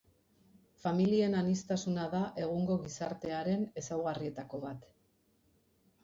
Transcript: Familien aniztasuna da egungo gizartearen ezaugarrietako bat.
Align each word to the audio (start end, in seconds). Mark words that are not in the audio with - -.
Familien 0.83 1.33
aniztasuna 1.41 2.05
da 2.13 2.21
egungo 2.43 2.77
gizartearen 2.85 3.67
ezaugarrietako 3.83 4.61
bat. 4.65 4.89